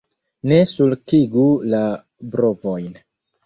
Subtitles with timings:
[0.51, 1.45] Ne sulkigu
[1.77, 1.85] la
[2.33, 2.93] brovojn!